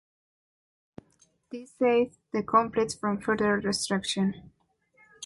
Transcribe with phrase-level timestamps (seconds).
[1.51, 4.51] This saved the complex from further destruction.